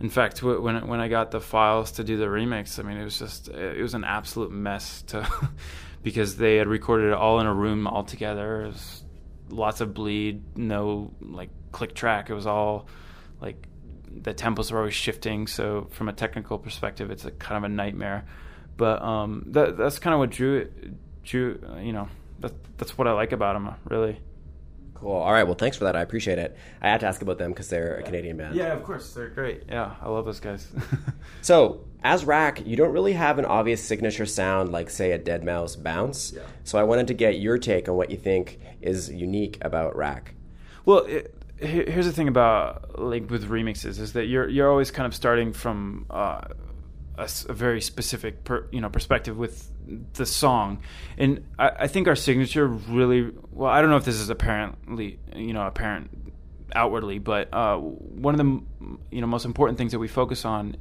In 0.00 0.10
fact, 0.10 0.42
when 0.42 0.86
when 0.88 1.00
I 1.00 1.08
got 1.08 1.30
the 1.30 1.40
files 1.40 1.92
to 1.92 2.04
do 2.04 2.16
the 2.16 2.26
remix, 2.26 2.78
I 2.78 2.82
mean, 2.82 2.96
it 2.96 3.04
was 3.04 3.18
just 3.18 3.48
it 3.48 3.80
was 3.80 3.94
an 3.94 4.04
absolute 4.04 4.50
mess 4.50 5.02
to 5.08 5.26
because 6.02 6.36
they 6.36 6.56
had 6.56 6.66
recorded 6.66 7.08
it 7.08 7.14
all 7.14 7.40
in 7.40 7.46
a 7.46 7.54
room 7.54 7.86
all 7.86 8.04
together. 8.04 8.72
Lots 9.48 9.80
of 9.80 9.94
bleed, 9.94 10.56
no 10.56 11.12
like 11.20 11.50
click 11.70 11.94
track. 11.94 12.30
It 12.30 12.34
was 12.34 12.46
all 12.46 12.88
like 13.40 13.68
the 14.22 14.34
tempos 14.34 14.72
are 14.72 14.78
always 14.78 14.94
shifting. 14.94 15.46
So 15.46 15.88
from 15.90 16.08
a 16.08 16.12
technical 16.12 16.58
perspective, 16.58 17.10
it's 17.10 17.24
a 17.24 17.30
kind 17.30 17.58
of 17.64 17.70
a 17.70 17.72
nightmare. 17.74 18.24
But 18.76 19.02
um, 19.02 19.44
that 19.48 19.76
that's 19.76 19.98
kind 19.98 20.14
of 20.14 20.20
what 20.20 20.30
drew. 20.30 20.70
Drew, 21.22 21.58
uh, 21.72 21.78
you 21.78 21.92
know, 21.92 22.08
that 22.40 22.52
that's 22.78 22.98
what 22.98 23.06
I 23.08 23.12
like 23.12 23.32
about 23.32 23.54
them, 23.54 23.74
really. 23.84 24.20
Cool. 24.94 25.12
All 25.12 25.32
right. 25.32 25.44
Well, 25.44 25.54
thanks 25.56 25.76
for 25.76 25.84
that. 25.84 25.96
I 25.96 26.02
appreciate 26.02 26.38
it. 26.38 26.56
I 26.80 26.88
had 26.88 27.00
to 27.00 27.06
ask 27.06 27.20
about 27.22 27.38
them 27.38 27.50
because 27.50 27.68
they're 27.68 27.96
a 27.96 28.02
Canadian 28.02 28.36
band. 28.36 28.54
Yeah, 28.54 28.72
of 28.72 28.82
course, 28.84 29.12
they're 29.12 29.28
great. 29.28 29.64
Yeah, 29.68 29.94
I 30.00 30.08
love 30.08 30.24
those 30.24 30.40
guys. 30.40 30.68
So, 31.42 31.84
as 32.02 32.24
Rack, 32.24 32.66
you 32.66 32.74
don't 32.76 32.92
really 32.92 33.12
have 33.12 33.38
an 33.38 33.44
obvious 33.44 33.82
signature 33.82 34.24
sound 34.24 34.72
like, 34.72 34.88
say, 34.88 35.12
a 35.12 35.18
Deadmau5 35.18 35.82
bounce. 35.82 36.32
Yeah. 36.34 36.42
So, 36.62 36.78
I 36.78 36.84
wanted 36.84 37.08
to 37.08 37.14
get 37.14 37.38
your 37.38 37.58
take 37.58 37.86
on 37.88 37.96
what 37.96 38.10
you 38.10 38.16
think 38.16 38.60
is 38.80 39.10
unique 39.10 39.58
about 39.60 39.94
Rack. 39.94 40.34
Well, 40.86 41.00
it, 41.00 41.34
here- 41.43 41.43
here's 41.56 42.06
the 42.06 42.12
thing 42.12 42.28
about 42.28 42.98
like 42.98 43.30
with 43.30 43.48
remixes 43.48 43.98
is 44.00 44.14
that 44.14 44.26
you're 44.26 44.48
you're 44.48 44.70
always 44.70 44.90
kind 44.90 45.06
of 45.06 45.14
starting 45.14 45.52
from 45.52 46.06
uh, 46.10 46.40
a, 47.16 47.28
a 47.48 47.52
very 47.52 47.80
specific 47.80 48.44
per, 48.44 48.66
you 48.72 48.80
know 48.80 48.90
perspective 48.90 49.36
with 49.36 49.70
the 50.14 50.26
song, 50.26 50.80
and 51.16 51.44
I, 51.58 51.70
I 51.80 51.86
think 51.86 52.08
our 52.08 52.16
signature 52.16 52.66
really 52.66 53.30
well. 53.50 53.70
I 53.70 53.80
don't 53.80 53.90
know 53.90 53.96
if 53.96 54.04
this 54.04 54.16
is 54.16 54.30
apparently 54.30 55.18
you 55.34 55.52
know 55.52 55.66
apparent 55.66 56.10
outwardly, 56.74 57.18
but 57.18 57.52
uh, 57.52 57.76
one 57.76 58.34
of 58.34 58.38
the 58.38 58.94
you 59.10 59.20
know 59.20 59.26
most 59.26 59.44
important 59.44 59.78
things 59.78 59.92
that 59.92 59.98
we 59.98 60.08
focus 60.08 60.44
on 60.44 60.76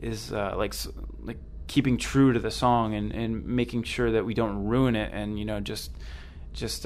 is 0.00 0.32
uh, 0.32 0.54
like 0.56 0.74
like 1.22 1.38
keeping 1.66 1.96
true 1.96 2.32
to 2.32 2.40
the 2.40 2.50
song 2.50 2.94
and, 2.94 3.12
and 3.12 3.44
making 3.46 3.84
sure 3.84 4.10
that 4.12 4.24
we 4.24 4.34
don't 4.34 4.64
ruin 4.64 4.96
it 4.96 5.12
and 5.12 5.38
you 5.38 5.44
know 5.44 5.60
just 5.60 5.92
just 6.52 6.84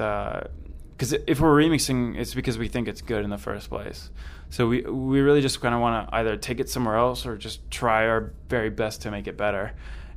because 0.97 1.13
if 1.13 1.41
we're 1.41 1.57
remixing, 1.57 2.17
it's 2.17 2.35
because 2.35 2.59
we 2.59 2.69
think 2.69 2.89
it's 2.89 3.03
good 3.03 3.25
in 3.25 3.31
the 3.31 3.39
first 3.39 3.69
place. 3.69 4.11
So 4.51 4.69
we 4.69 4.83
we 4.83 5.21
really 5.21 5.41
just 5.41 5.61
kind 5.61 5.75
of 5.75 5.81
want 5.81 6.09
to 6.09 6.15
either 6.15 6.37
take 6.37 6.61
it 6.61 6.69
somewhere 6.69 6.97
else 6.97 7.27
or 7.27 7.37
just 7.37 7.71
try 7.71 8.07
our 8.07 8.33
very 8.49 8.71
best 8.71 9.03
to 9.03 9.11
make 9.11 9.27
it 9.27 9.37
better, 9.37 9.73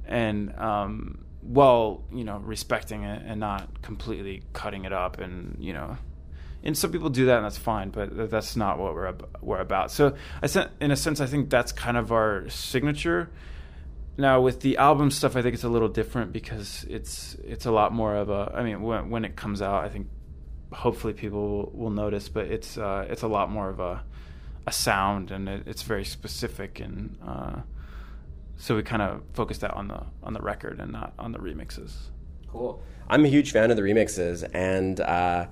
and 0.06 0.56
um, 0.56 1.26
while 1.42 2.04
you 2.12 2.24
know 2.24 2.38
respecting 2.38 3.04
it 3.04 3.24
and 3.26 3.40
not 3.40 3.82
completely 3.82 4.44
cutting 4.54 4.86
it 4.86 4.94
up 4.94 5.20
and 5.20 5.58
you 5.60 5.74
know 5.74 5.98
and 6.64 6.78
some 6.78 6.92
people 6.92 7.10
do 7.10 7.28
that, 7.28 7.38
and 7.38 7.46
that's 7.46 7.58
fine. 7.58 7.90
But 7.90 8.30
that's 8.30 8.56
not 8.56 8.78
what 8.80 8.94
we're 8.94 9.08
ab- 9.08 9.38
we're 9.42 9.60
about. 9.60 9.92
So, 9.92 10.16
I 10.42 10.48
sen- 10.48 10.70
in 10.82 10.92
a 10.92 10.96
sense, 10.96 11.22
I 11.22 11.26
think 11.26 11.50
that's 11.50 11.72
kind 11.72 11.98
of 11.98 12.12
our 12.12 12.50
signature. 12.50 13.30
Now, 14.18 14.42
with 14.42 14.62
the 14.62 14.78
album 14.78 15.12
stuff, 15.12 15.36
I 15.36 15.42
think 15.42 15.54
it's 15.54 15.64
a 15.64 15.70
little 15.70 15.88
different 15.88 16.34
because 16.34 16.86
it's 16.90 17.36
it's 17.44 17.66
a 17.66 17.72
lot 17.72 17.94
more 17.94 18.16
of 18.16 18.30
a. 18.30 18.52
I 18.54 18.64
mean, 18.64 18.82
when 18.82 19.10
when 19.10 19.26
it 19.26 19.36
comes 19.36 19.62
out, 19.62 19.84
I 19.84 19.90
think 19.90 20.08
hopefully 20.72 21.14
people 21.14 21.48
will, 21.50 21.72
will 21.74 21.90
notice, 21.90 22.30
but 22.30 22.48
it's 22.48 22.78
uh, 22.78 23.06
it's 23.10 23.24
a 23.24 23.28
lot 23.28 23.50
more 23.50 23.70
of 23.70 23.80
a 23.80 24.04
a 24.66 24.72
sound, 24.72 25.32
and 25.32 25.48
it, 25.48 25.64
it's 25.66 25.82
very 25.82 26.04
specific, 26.04 26.80
and 26.80 27.18
uh, 27.26 27.62
so 28.58 28.76
we 28.76 28.84
kind 28.84 29.02
of 29.02 29.22
focused 29.34 29.62
that 29.62 29.74
on 29.74 29.88
the 29.88 30.04
on 30.24 30.34
the 30.34 30.42
record 30.42 30.80
and 30.80 30.92
not 30.92 31.14
on 31.18 31.32
the 31.32 31.40
remixes. 31.40 31.94
Cool. 32.48 32.82
I'm 33.10 33.24
a 33.24 33.30
huge 33.30 33.52
fan 33.52 33.72
of 33.72 33.78
the 33.78 33.84
remixes, 33.84 34.48
and 34.54 35.00
uh, 35.00 35.48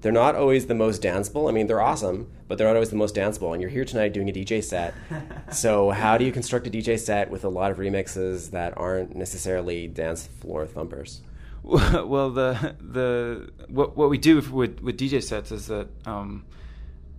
they're 0.00 0.12
not 0.12 0.34
always 0.34 0.66
the 0.66 0.74
most 0.74 1.02
danceable. 1.02 1.48
I 1.48 1.52
mean, 1.52 1.66
they're 1.66 1.80
awesome, 1.80 2.30
but 2.48 2.58
they're 2.58 2.66
not 2.66 2.74
always 2.74 2.90
the 2.90 2.96
most 2.96 3.14
danceable. 3.14 3.52
And 3.52 3.60
you're 3.60 3.70
here 3.70 3.84
tonight 3.84 4.12
doing 4.12 4.28
a 4.28 4.32
DJ 4.32 4.64
set. 4.64 4.94
so, 5.52 5.90
how 5.90 6.18
do 6.18 6.24
you 6.24 6.32
construct 6.32 6.66
a 6.66 6.70
DJ 6.70 6.98
set 6.98 7.30
with 7.30 7.44
a 7.44 7.48
lot 7.48 7.70
of 7.70 7.78
remixes 7.78 8.50
that 8.50 8.76
aren't 8.76 9.14
necessarily 9.14 9.86
dance 9.86 10.26
floor 10.26 10.66
thumpers? 10.66 11.22
well, 11.62 12.30
the 12.30 12.74
the 12.80 13.50
what 13.68 13.96
what 13.96 14.08
we 14.08 14.18
do 14.18 14.36
with 14.36 14.80
with 14.80 14.98
DJ 14.98 15.22
sets 15.22 15.52
is 15.52 15.66
that 15.66 15.88
um, 16.06 16.44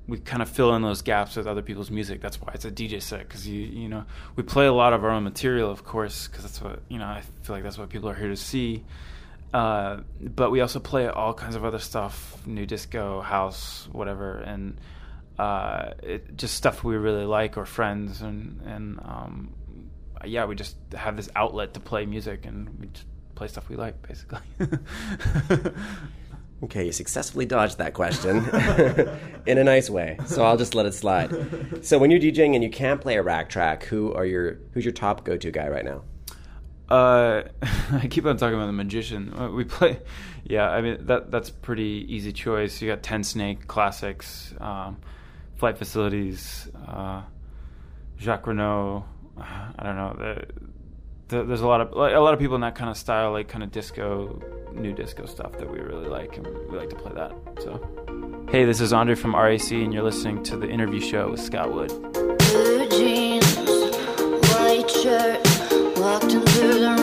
we 0.08 0.18
kind 0.18 0.42
of 0.42 0.50
fill 0.50 0.74
in 0.76 0.82
those 0.82 1.02
gaps 1.02 1.36
with 1.36 1.46
other 1.48 1.62
people's 1.62 1.92
music. 1.92 2.22
That's 2.22 2.42
why 2.42 2.52
it's 2.54 2.66
a 2.66 2.72
DJ 2.72 3.02
set 3.02 3.20
because 3.20 3.48
you 3.48 3.62
you 3.62 3.88
know 3.88 4.06
we 4.36 4.44
play 4.44 4.66
a 4.66 4.74
lot 4.74 4.94
of 4.94 5.04
our 5.04 5.12
own 5.12 5.24
material, 5.24 5.70
of 5.70 5.84
course, 5.84 6.28
because 6.28 6.44
that's 6.44 6.62
what 6.62 6.82
you 6.90 6.98
know. 6.98 7.06
I 7.06 7.22
feel 7.44 7.56
like 7.56 7.64
that's 7.64 7.78
what 7.78 7.90
people 7.90 8.10
are 8.10 8.16
here 8.16 8.30
to 8.30 8.36
see. 8.36 8.84
Uh, 9.54 10.00
but 10.20 10.50
we 10.50 10.62
also 10.62 10.80
play 10.80 11.08
all 11.08 11.34
kinds 11.34 11.56
of 11.56 11.66
other 11.66 11.80
stuff, 11.80 12.42
new 12.48 12.66
disco, 12.66 13.22
house, 13.22 13.88
whatever, 13.92 14.38
and 14.38 14.80
uh, 15.38 15.92
it, 16.02 16.38
just 16.38 16.56
stuff 16.56 16.84
we 16.84 16.96
really 16.96 17.26
like 17.26 17.58
or 17.58 17.66
friends, 17.66 18.22
and 18.22 18.62
and 18.66 19.00
um, 19.00 19.54
yeah, 20.26 20.46
we 20.46 20.56
just 20.56 20.78
have 20.94 21.16
this 21.16 21.30
outlet 21.36 21.74
to 21.74 21.80
play 21.80 22.06
music, 22.06 22.46
and 22.46 22.70
we 22.80 22.88
just 22.88 23.06
play 23.42 23.48
stuff 23.48 23.68
we 23.70 23.76
like, 23.76 24.00
basically. 24.08 24.40
Okay, 26.64 26.86
you 26.86 26.92
successfully 26.92 27.48
dodged 27.48 27.80
that 27.80 27.96
question 27.96 28.38
in 29.48 29.58
a 29.58 29.64
nice 29.64 29.90
way, 29.90 30.16
so 30.28 30.44
I'll 30.44 30.58
just 30.58 30.76
let 30.76 30.86
it 30.86 30.94
slide. 30.94 31.84
So, 31.84 31.98
when 31.98 32.12
you're 32.12 32.20
DJing 32.20 32.54
and 32.54 32.64
you 32.64 32.70
can't 32.70 33.02
play 33.02 33.16
a 33.16 33.24
rack 33.24 33.50
track, 33.50 33.86
who 33.86 34.14
are 34.14 34.28
your 34.28 34.60
who's 34.72 34.86
your 34.86 34.92
top 34.92 35.24
go-to 35.24 35.50
guy 35.50 35.70
right 35.70 35.84
now? 35.84 36.04
Uh, 36.88 37.46
I 37.92 38.06
keep 38.08 38.28
on 38.28 38.38
talking 38.38 38.54
about 38.54 38.68
the 38.68 38.74
magician. 38.74 39.34
Uh, 39.36 39.50
We 39.50 39.64
play, 39.64 40.02
yeah. 40.44 40.70
I 40.70 40.82
mean 40.82 41.08
that 41.08 41.32
that's 41.32 41.50
pretty 41.50 42.06
easy 42.08 42.32
choice. 42.32 42.80
You 42.80 42.90
got 42.90 43.02
Tensnake 43.02 43.66
classics, 43.66 44.54
um, 44.62 45.00
flight 45.56 45.80
facilities, 45.80 46.70
uh, 46.88 47.24
Jacques 48.20 48.46
Renault. 48.46 49.04
I 49.40 49.82
don't 49.82 49.96
know. 49.96 50.46
The, 51.32 51.38
the, 51.38 51.44
there's 51.44 51.62
a 51.62 51.68
lot 51.68 51.82
of 51.82 51.94
like, 51.94 52.14
a 52.14 52.20
lot 52.20 52.34
of 52.34 52.40
people 52.40 52.56
in 52.56 52.62
that 52.62 52.76
kind 52.76 52.90
of 52.90 52.98
style, 52.98 53.32
like 53.32 53.48
kind 53.48 53.64
of 53.64 53.72
disco, 53.72 54.42
new 54.74 54.94
disco 54.94 55.26
stuff 55.26 55.54
that 55.54 55.70
we 55.70 55.80
really 55.80 56.08
like, 56.08 56.38
and 56.38 56.48
we 56.70 56.78
like 56.78 56.90
to 56.90 56.96
play 56.96 57.14
that. 57.14 57.32
So, 57.62 58.46
hey, 58.50 58.66
this 58.66 58.82
is 58.82 58.94
Andre 58.94 59.16
from 59.16 59.36
RAC, 59.36 59.72
and 59.72 59.94
you're 59.94 60.04
listening 60.04 60.44
to 60.44 60.58
the 60.58 60.68
interview 60.68 61.00
show 61.00 61.32
with 61.32 61.40
Scott 61.40 61.74
Wood. 61.74 61.90
Blue 61.90 62.90
jeans, 62.90 63.56
white 63.58 64.90
shirt. 64.90 65.40
Walked 65.98 66.34
into 66.34 66.68
the 66.68 67.01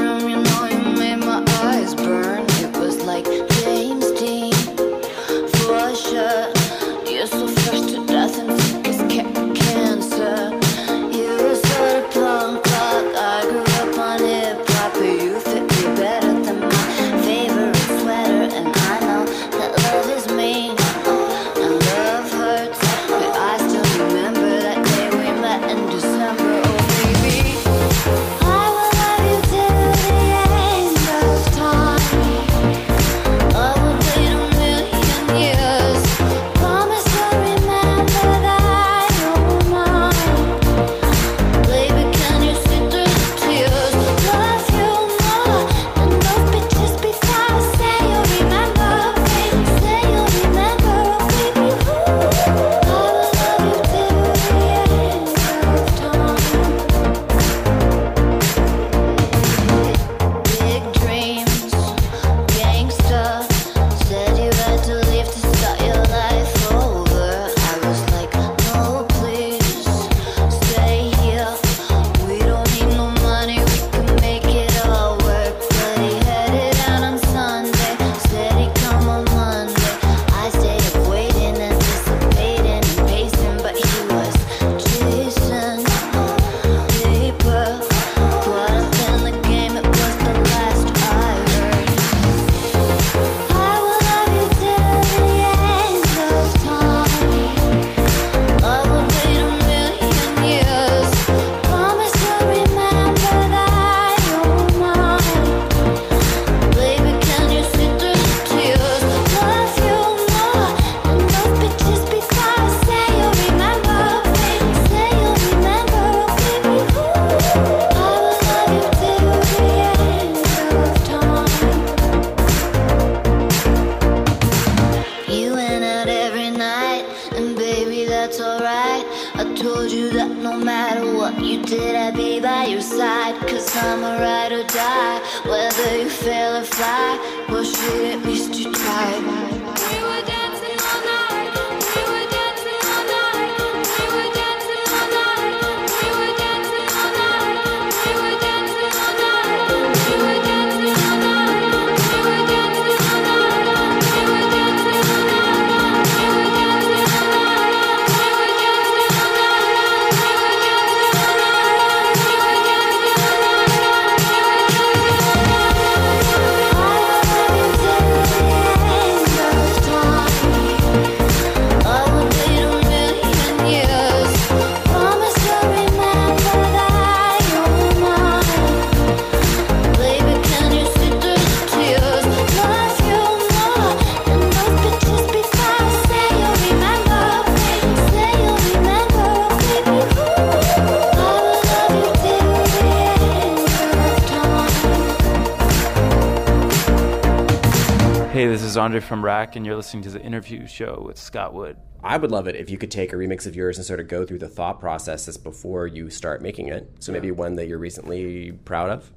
Andre 198.78 199.00
from 199.00 199.24
Rack, 199.24 199.56
and 199.56 199.66
you're 199.66 199.76
listening 199.76 200.02
to 200.04 200.10
the 200.10 200.22
interview 200.22 200.66
show 200.66 201.02
with 201.04 201.18
Scott 201.18 201.52
Wood. 201.52 201.76
I 202.02 202.16
would 202.16 202.30
love 202.30 202.46
it 202.46 202.56
if 202.56 202.70
you 202.70 202.78
could 202.78 202.90
take 202.90 203.12
a 203.12 203.16
remix 203.16 203.46
of 203.46 203.56
yours 203.56 203.76
and 203.76 203.84
sort 203.84 204.00
of 204.00 204.08
go 204.08 204.24
through 204.24 204.38
the 204.38 204.48
thought 204.48 204.78
processes 204.78 205.36
before 205.36 205.86
you 205.86 206.10
start 206.10 206.42
making 206.42 206.68
it. 206.68 206.88
So 207.00 207.12
maybe 207.12 207.30
one 207.30 207.56
that 207.56 207.66
you're 207.66 207.78
recently 207.78 208.52
proud 208.52 208.90
of. 208.90 209.12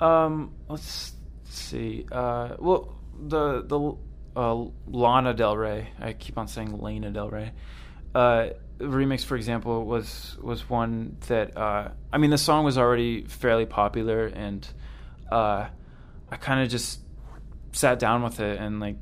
Um, 0.00 0.52
let's 0.68 1.12
see. 1.44 2.06
Uh, 2.12 2.56
well, 2.58 2.94
the 3.26 3.62
the 3.62 3.96
uh, 4.38 4.66
Lana 4.86 5.34
Del 5.34 5.56
Rey. 5.56 5.88
I 5.98 6.12
keep 6.12 6.36
on 6.36 6.48
saying 6.48 6.78
Lana 6.78 7.10
Del 7.10 7.30
Rey. 7.30 7.52
Uh, 8.14 8.50
remix, 8.78 9.24
for 9.24 9.36
example, 9.36 9.84
was 9.84 10.36
was 10.42 10.68
one 10.68 11.16
that 11.28 11.56
uh, 11.56 11.88
I 12.12 12.18
mean 12.18 12.30
the 12.30 12.38
song 12.38 12.64
was 12.64 12.76
already 12.76 13.24
fairly 13.24 13.66
popular, 13.66 14.26
and 14.26 14.66
uh, 15.32 15.68
I 16.30 16.36
kind 16.36 16.62
of 16.62 16.68
just 16.68 17.00
sat 17.74 17.98
down 17.98 18.22
with 18.22 18.40
it 18.40 18.58
and 18.58 18.80
like 18.80 18.96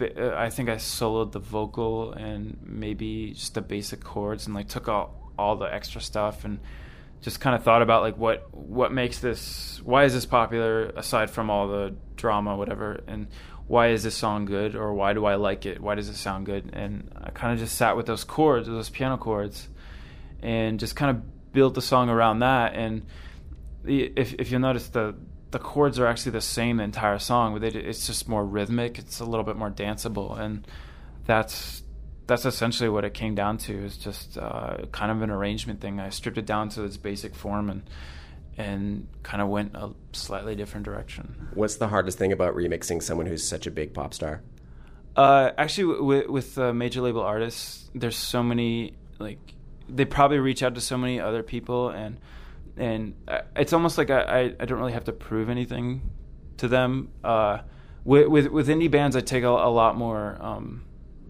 uh, 0.00 0.34
I 0.34 0.50
think 0.50 0.68
I 0.68 0.76
soloed 0.76 1.32
the 1.32 1.38
vocal 1.38 2.12
and 2.12 2.56
maybe 2.62 3.32
just 3.34 3.54
the 3.54 3.60
basic 3.60 4.02
chords 4.02 4.46
and 4.46 4.54
like 4.54 4.68
took 4.68 4.88
out 4.88 5.12
all 5.38 5.56
the 5.56 5.66
extra 5.66 6.00
stuff 6.00 6.44
and 6.44 6.60
just 7.20 7.40
kind 7.40 7.54
of 7.54 7.62
thought 7.62 7.82
about 7.82 8.02
like 8.02 8.16
what 8.16 8.52
what 8.54 8.92
makes 8.92 9.18
this 9.18 9.80
why 9.84 10.04
is 10.04 10.14
this 10.14 10.24
popular 10.24 10.86
aside 10.96 11.30
from 11.30 11.50
all 11.50 11.68
the 11.68 11.94
drama 12.16 12.56
whatever 12.56 13.02
and 13.06 13.26
why 13.70 13.90
is 13.90 14.02
this 14.02 14.16
song 14.16 14.46
good 14.46 14.74
or 14.74 14.92
why 14.94 15.12
do 15.12 15.24
I 15.26 15.36
like 15.36 15.64
it? 15.64 15.80
Why 15.80 15.94
does 15.94 16.08
it 16.08 16.16
sound 16.16 16.44
good? 16.44 16.70
And 16.72 17.08
I 17.22 17.30
kind 17.30 17.52
of 17.52 17.60
just 17.60 17.76
sat 17.76 17.96
with 17.96 18.06
those 18.06 18.24
chords 18.24 18.66
those 18.66 18.90
piano 18.90 19.16
chords 19.16 19.68
and 20.42 20.80
just 20.80 20.96
kind 20.96 21.16
of 21.16 21.52
built 21.52 21.74
the 21.74 21.82
song 21.82 22.08
around 22.08 22.40
that. 22.40 22.74
And 22.74 23.06
if 23.84 24.34
if 24.34 24.50
you'll 24.50 24.60
notice 24.60 24.88
the 24.88 25.14
the 25.50 25.58
chords 25.58 25.98
are 25.98 26.06
actually 26.06 26.32
the 26.32 26.40
same 26.40 26.76
the 26.78 26.84
entire 26.84 27.18
song 27.18 27.52
but 27.54 27.62
it, 27.64 27.76
it's 27.76 28.06
just 28.06 28.28
more 28.28 28.44
rhythmic 28.44 28.98
it's 28.98 29.20
a 29.20 29.24
little 29.24 29.44
bit 29.44 29.56
more 29.56 29.70
danceable 29.70 30.38
and 30.38 30.66
that's 31.26 31.82
that's 32.26 32.44
essentially 32.44 32.88
what 32.88 33.04
it 33.04 33.12
came 33.12 33.34
down 33.34 33.58
to 33.58 33.72
is 33.72 33.96
just 33.96 34.38
uh, 34.38 34.76
kind 34.92 35.10
of 35.10 35.22
an 35.22 35.30
arrangement 35.30 35.80
thing 35.80 35.98
i 36.00 36.08
stripped 36.08 36.38
it 36.38 36.46
down 36.46 36.68
to 36.68 36.84
its 36.84 36.96
basic 36.96 37.34
form 37.34 37.68
and 37.70 37.82
and 38.56 39.08
kind 39.22 39.40
of 39.40 39.48
went 39.48 39.74
a 39.74 39.90
slightly 40.12 40.54
different 40.54 40.84
direction 40.84 41.48
What's 41.54 41.76
the 41.76 41.88
hardest 41.88 42.18
thing 42.18 42.32
about 42.32 42.54
remixing 42.54 43.02
someone 43.02 43.26
who's 43.26 43.46
such 43.46 43.66
a 43.66 43.70
big 43.70 43.92
pop 43.92 44.14
star? 44.14 44.42
Uh, 45.16 45.50
actually, 45.58 45.94
w- 45.94 46.04
with 46.04 46.28
with 46.28 46.58
uh, 46.58 46.72
major 46.72 47.00
label 47.00 47.20
artists, 47.20 47.90
there's 47.94 48.16
so 48.16 48.42
many 48.42 48.94
like 49.18 49.38
they 49.88 50.04
probably 50.04 50.38
reach 50.38 50.62
out 50.62 50.74
to 50.76 50.80
so 50.80 50.96
many 50.96 51.18
other 51.18 51.42
people, 51.42 51.88
and 51.88 52.18
and 52.76 53.14
it's 53.56 53.72
almost 53.72 53.98
like 53.98 54.10
I, 54.10 54.54
I, 54.58 54.64
don't 54.64 54.78
really 54.78 54.92
have 54.92 55.04
to 55.04 55.12
prove 55.12 55.48
anything 55.48 56.10
to 56.58 56.68
them. 56.68 57.10
Uh, 57.22 57.58
with, 58.04 58.28
with 58.28 58.46
with 58.48 58.68
indie 58.68 58.90
bands, 58.90 59.16
I 59.16 59.20
take 59.20 59.44
a, 59.44 59.48
a 59.48 59.70
lot 59.70 59.96
more. 59.96 60.38
Um, 60.40 60.84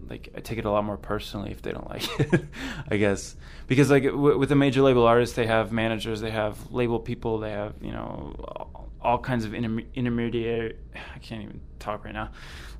like 0.09 0.29
I 0.35 0.41
take 0.41 0.57
it 0.57 0.65
a 0.65 0.71
lot 0.71 0.83
more 0.83 0.97
personally 0.97 1.51
if 1.51 1.61
they 1.61 1.71
don't 1.71 1.89
like 1.89 2.03
it, 2.19 2.45
I 2.89 2.97
guess, 2.97 3.35
because 3.67 3.89
like 3.89 4.03
w- 4.03 4.37
with 4.37 4.51
a 4.51 4.55
major 4.55 4.81
label 4.81 5.05
artist, 5.05 5.35
they 5.35 5.47
have 5.47 5.71
managers, 5.71 6.19
they 6.19 6.31
have 6.31 6.71
label 6.71 6.99
people, 6.99 7.39
they 7.39 7.51
have 7.51 7.75
you 7.81 7.91
know 7.91 8.35
all, 8.39 8.89
all 9.01 9.17
kinds 9.17 9.45
of 9.45 9.51
interme- 9.53 9.85
intermediary. 9.95 10.75
I 10.93 11.19
can't 11.19 11.43
even 11.43 11.61
talk 11.79 12.03
right 12.03 12.13
now, 12.13 12.31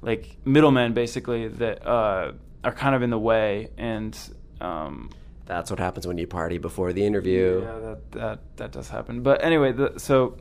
like 0.01 0.37
middlemen 0.45 0.93
basically 0.93 1.47
that 1.47 1.87
uh, 1.87 2.33
are 2.63 2.73
kind 2.73 2.95
of 2.95 3.01
in 3.01 3.09
the 3.09 3.19
way, 3.19 3.69
and 3.77 4.17
um, 4.59 5.09
That's 5.51 5.69
what 5.69 5.79
happens 5.79 6.07
when 6.07 6.17
you 6.17 6.27
party 6.27 6.59
before 6.59 6.93
the 6.93 7.05
interview. 7.05 7.61
yeah, 7.61 7.79
that 7.79 8.11
that 8.13 8.39
that 8.55 8.71
does 8.71 8.87
happen. 8.87 9.21
But 9.21 9.43
anyway, 9.43 9.73
the, 9.73 9.93
so 9.97 10.37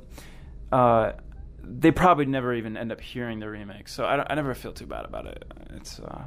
uh, 0.70 1.14
they 1.64 1.90
probably 1.90 2.27
never 2.27 2.55
even 2.55 2.77
end 2.77 2.92
up 2.92 3.01
hearing 3.01 3.40
the 3.40 3.46
remix. 3.46 3.88
So 3.88 4.05
I, 4.05 4.25
I 4.31 4.37
never 4.37 4.55
feel 4.55 4.73
too 4.73 4.87
bad 4.87 5.05
about 5.05 5.27
it. 5.27 5.44
It's 5.75 5.99
uh, 5.99 6.23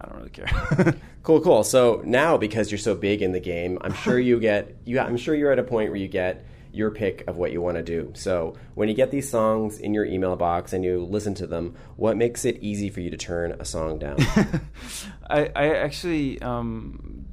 I 0.00 0.06
don't 0.06 0.16
really 0.16 0.30
care. 0.30 0.94
Cool, 1.22 1.40
cool. 1.40 1.64
So 1.64 2.02
now, 2.04 2.36
because 2.36 2.70
you're 2.70 2.76
so 2.76 2.94
big 2.94 3.22
in 3.22 3.32
the 3.32 3.40
game, 3.40 3.78
I'm 3.80 3.94
sure 3.94 4.18
you 4.18 4.38
get 4.38 4.76
you. 4.84 5.00
I'm 5.00 5.16
sure 5.16 5.34
you're 5.34 5.52
at 5.52 5.58
a 5.58 5.62
point 5.62 5.88
where 5.90 5.98
you 5.98 6.06
get 6.06 6.44
your 6.70 6.90
pick 6.90 7.24
of 7.26 7.38
what 7.38 7.50
you 7.50 7.62
want 7.62 7.78
to 7.78 7.82
do. 7.82 8.12
So 8.14 8.56
when 8.74 8.90
you 8.90 8.94
get 8.94 9.10
these 9.10 9.30
songs 9.30 9.78
in 9.78 9.94
your 9.94 10.04
email 10.04 10.36
box 10.36 10.74
and 10.74 10.84
you 10.84 11.02
listen 11.02 11.32
to 11.36 11.46
them, 11.46 11.76
what 11.96 12.18
makes 12.18 12.44
it 12.44 12.58
easy 12.60 12.90
for 12.90 13.00
you 13.00 13.08
to 13.08 13.16
turn 13.16 13.52
a 13.58 13.64
song 13.64 13.98
down? 14.00 14.16
I, 15.30 15.50
I 15.56 15.76
actually 15.76 16.42
um, 16.42 17.24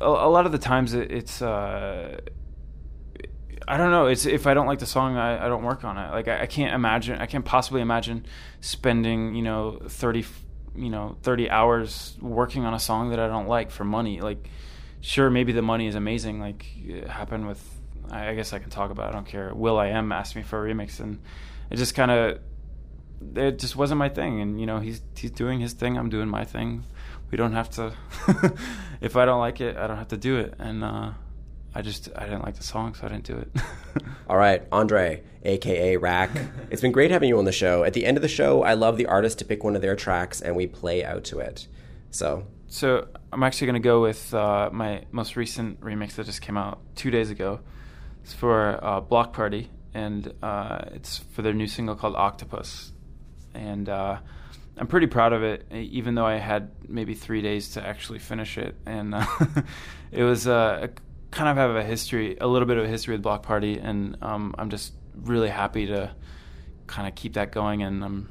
a, 0.00 0.06
a 0.06 0.30
lot 0.30 0.46
of 0.46 0.52
the 0.52 0.58
times 0.58 0.94
it, 0.94 1.10
it's 1.10 1.42
uh, 1.42 2.20
I 3.66 3.76
don't 3.76 3.90
know. 3.90 4.06
It's 4.06 4.26
if 4.26 4.46
I 4.46 4.54
don't 4.54 4.66
like 4.66 4.78
the 4.78 4.86
song, 4.86 5.16
I, 5.16 5.44
I 5.44 5.48
don't 5.48 5.62
work 5.62 5.84
on 5.84 5.96
it. 5.96 6.10
Like 6.10 6.28
I, 6.28 6.42
I 6.42 6.46
can't 6.46 6.74
imagine. 6.74 7.18
I 7.18 7.26
can't 7.26 7.44
possibly 7.44 7.80
imagine 7.80 8.26
spending 8.60 9.34
you 9.34 9.42
know 9.42 9.80
thirty 9.88 10.24
you 10.74 10.90
know 10.90 11.16
thirty 11.22 11.48
hours 11.48 12.16
working 12.20 12.64
on 12.64 12.74
a 12.74 12.80
song 12.80 13.10
that 13.10 13.18
I 13.18 13.28
don't 13.28 13.48
like 13.48 13.70
for 13.70 13.84
money. 13.84 14.20
Like 14.20 14.48
sure, 15.00 15.30
maybe 15.30 15.52
the 15.52 15.62
money 15.62 15.86
is 15.86 15.94
amazing. 15.94 16.40
Like 16.40 16.66
it 16.84 17.08
happened 17.08 17.46
with. 17.46 17.70
I 18.10 18.34
guess 18.34 18.52
I 18.52 18.58
can 18.58 18.68
talk 18.68 18.90
about. 18.90 19.06
It, 19.06 19.08
I 19.08 19.12
don't 19.12 19.26
care. 19.26 19.54
will.i.am 19.54 20.12
asked 20.12 20.36
me 20.36 20.42
for 20.42 20.66
a 20.66 20.74
remix, 20.74 21.00
and 21.00 21.20
it 21.70 21.76
just 21.76 21.94
kind 21.94 22.10
of 22.10 22.38
it 23.36 23.58
just 23.58 23.76
wasn't 23.76 23.98
my 23.98 24.08
thing. 24.08 24.40
And 24.40 24.60
you 24.60 24.66
know 24.66 24.78
he's 24.78 25.00
he's 25.16 25.30
doing 25.30 25.60
his 25.60 25.72
thing. 25.72 25.96
I'm 25.96 26.08
doing 26.08 26.28
my 26.28 26.44
thing. 26.44 26.84
We 27.30 27.36
don't 27.36 27.52
have 27.52 27.70
to 27.70 27.92
if 29.00 29.16
i 29.16 29.24
don't 29.24 29.40
like 29.40 29.60
it 29.60 29.76
i 29.76 29.86
don't 29.86 29.96
have 29.96 30.08
to 30.08 30.16
do 30.16 30.38
it. 30.38 30.54
And 30.58 30.84
uh 30.84 31.12
i 31.74 31.82
just 31.82 32.08
i 32.16 32.24
didn't 32.24 32.44
like 32.44 32.56
the 32.56 32.62
song 32.62 32.94
so 32.94 33.06
i 33.06 33.08
didn't 33.08 33.24
do 33.24 33.36
it. 33.36 33.50
All 34.28 34.36
right, 34.36 34.62
Andre, 34.72 35.22
aka 35.44 35.96
Rack. 35.96 36.30
It's 36.70 36.82
been 36.82 36.92
great 36.92 37.10
having 37.10 37.28
you 37.28 37.38
on 37.38 37.44
the 37.44 37.52
show. 37.52 37.84
At 37.84 37.92
the 37.92 38.06
end 38.06 38.16
of 38.16 38.22
the 38.22 38.28
show, 38.28 38.62
I 38.62 38.74
love 38.74 38.96
the 38.96 39.06
artist 39.06 39.38
to 39.40 39.44
pick 39.44 39.64
one 39.64 39.76
of 39.76 39.82
their 39.82 39.96
tracks 39.96 40.40
and 40.40 40.56
we 40.56 40.66
play 40.66 41.04
out 41.04 41.24
to 41.24 41.38
it. 41.40 41.66
So. 42.10 42.46
So 42.68 43.06
i'm 43.32 43.42
actually 43.44 43.66
going 43.68 43.82
to 43.82 43.88
go 43.88 44.00
with 44.02 44.32
uh 44.34 44.70
my 44.72 45.04
most 45.12 45.36
recent 45.36 45.80
remix 45.80 46.14
that 46.14 46.26
just 46.26 46.40
came 46.40 46.56
out 46.56 46.80
two 46.94 47.10
days 47.10 47.30
ago. 47.30 47.60
It's 48.22 48.32
for 48.32 48.78
uh 48.82 49.00
Bloc 49.00 49.32
Party. 49.32 49.70
And 49.92 50.32
uh 50.42 50.82
it's 50.92 51.18
for 51.18 51.42
their 51.42 51.52
new 51.52 51.66
single 51.68 51.94
called 51.94 52.16
octopus 52.16 52.92
and 53.54 53.88
uh 53.88 54.18
I'm 54.76 54.88
pretty 54.88 55.06
proud 55.06 55.32
of 55.32 55.42
it, 55.42 55.66
even 55.72 56.14
though 56.14 56.26
I 56.26 56.36
had 56.36 56.70
maybe 56.88 57.14
three 57.14 57.42
days 57.42 57.70
to 57.70 57.86
actually 57.86 58.18
finish 58.18 58.58
it. 58.58 58.74
And 58.86 59.14
uh, 59.14 59.24
it 60.10 60.24
was 60.24 60.48
uh, 60.48 60.88
a, 60.88 61.30
kind 61.30 61.48
of 61.48 61.56
have 61.56 61.76
a 61.76 61.84
history, 61.84 62.36
a 62.40 62.46
little 62.46 62.66
bit 62.66 62.76
of 62.76 62.84
a 62.84 62.88
history 62.88 63.14
with 63.14 63.22
Bloc 63.22 63.42
Party, 63.44 63.78
and 63.78 64.16
um, 64.22 64.54
I'm 64.58 64.70
just 64.70 64.94
really 65.14 65.48
happy 65.48 65.86
to 65.86 66.10
kind 66.86 67.06
of 67.06 67.14
keep 67.14 67.34
that 67.34 67.52
going. 67.52 67.82
And 67.82 68.04
I'm 68.04 68.28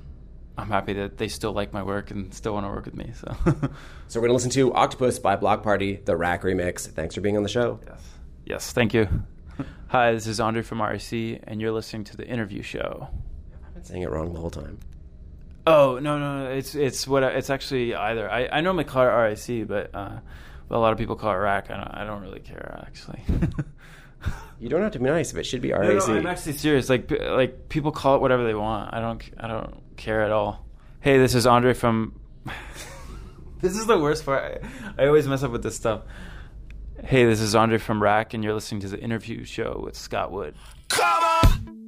I'm 0.58 0.68
happy 0.68 0.94
that 0.94 1.18
they 1.18 1.30
still 1.30 1.54
like 1.54 1.72
my 1.72 1.82
work 1.82 2.12
and 2.12 2.34
still 2.34 2.54
want 2.54 2.66
to 2.66 2.70
work 2.70 2.86
with 2.86 2.96
me. 2.96 3.12
So 3.16 3.36
So 4.08 4.20
we're 4.20 4.28
gonna 4.28 4.34
listen 4.34 4.52
to 4.52 4.74
Octopus 4.74 5.20
by 5.20 5.38
Bloc 5.38 5.64
Party, 5.64 6.02
the 6.04 6.18
Rack 6.18 6.42
remix. 6.44 6.88
Thanks 6.88 7.16
for 7.16 7.22
being 7.22 7.38
on 7.38 7.44
the 7.44 7.50
show. 7.50 7.80
yes, 7.88 8.02
yes, 8.46 8.74
thank 8.74 8.94
you. 8.94 9.08
Hi, 9.88 10.12
this 10.12 10.28
is 10.28 10.42
Andre 10.42 10.62
from 10.62 10.82
REC, 10.82 11.40
and 11.44 11.62
you're 11.62 11.72
listening 11.72 12.04
to 12.06 12.18
the 12.18 12.28
interview 12.28 12.64
show. 12.64 13.08
I've 13.66 13.74
been 13.76 13.84
saying 13.84 14.02
it 14.02 14.10
wrong 14.10 14.34
the 14.34 14.40
whole 14.40 14.50
time. 14.50 14.80
Oh 15.66 16.00
no 16.00 16.20
no 16.20 16.44
no! 16.44 16.50
It's 16.52 16.76
it's 16.76 17.08
what 17.08 17.24
I, 17.24 17.30
it's 17.30 17.50
actually 17.50 17.96
either. 17.96 18.30
I, 18.30 18.48
I 18.48 18.62
normally 18.62 18.84
call 18.84 19.04
it 19.04 19.12
RIC, 19.12 19.68
but 19.68 19.94
uh, 19.94 20.20
but 20.68 20.76
a 20.76 20.80
lot 20.80 20.92
of 20.92 20.98
people 20.98 21.16
call 21.16 21.32
it 21.32 21.38
rack. 21.38 21.72
I 21.72 21.78
don't 21.78 21.88
I 21.88 22.04
don't 22.04 22.22
really 22.22 22.42
care 22.42 22.86
actually. 22.86 23.24
You 24.64 24.70
don't 24.70 24.82
have 24.82 24.94
to 24.94 25.00
be 25.00 25.06
nice, 25.06 25.34
but 25.34 25.40
it 25.40 25.44
should 25.44 25.62
be 25.62 25.72
no, 25.72 25.80
RAC. 25.80 26.08
no, 26.08 26.16
I'm 26.16 26.26
actually 26.26 26.54
serious. 26.54 26.88
Like 26.90 27.12
like 27.12 27.68
people 27.68 27.92
call 27.92 28.16
it 28.16 28.22
whatever 28.22 28.46
they 28.46 28.54
want. 28.54 28.94
I 28.94 29.02
don't 29.02 29.22
I 29.38 29.50
don't 29.50 29.76
care 29.98 30.22
at 30.22 30.32
all. 30.32 30.66
Hey, 31.02 31.18
this 31.18 31.36
is 31.36 31.46
Andre 31.46 31.74
from. 31.74 32.18
this 33.62 33.76
is 33.76 33.88
the 33.88 34.00
worst 34.00 34.26
part. 34.26 34.64
I, 34.98 35.04
I 35.04 35.08
always 35.08 35.28
mess 35.28 35.44
up 35.44 35.52
with 35.52 35.64
this 35.64 35.76
stuff. 35.76 36.04
Hey, 37.04 37.26
this 37.26 37.42
is 37.42 37.56
Andre 37.56 37.78
from 37.78 38.02
Rack, 38.02 38.34
and 38.34 38.42
you're 38.42 38.54
listening 38.54 38.80
to 38.82 38.88
the 38.88 39.00
interview 39.02 39.44
show 39.44 39.82
with 39.84 39.98
Scott 39.98 40.32
Wood. 40.32 40.56
Come 40.88 41.24
on! 41.24 41.83